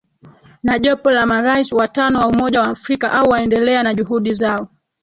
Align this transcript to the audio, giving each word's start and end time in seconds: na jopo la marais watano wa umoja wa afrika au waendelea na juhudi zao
na 0.63 0.79
jopo 0.79 1.11
la 1.11 1.25
marais 1.25 1.71
watano 1.71 2.19
wa 2.19 2.27
umoja 2.27 2.61
wa 2.61 2.67
afrika 2.67 3.11
au 3.11 3.29
waendelea 3.29 3.83
na 3.83 3.93
juhudi 3.93 4.33
zao 4.33 4.67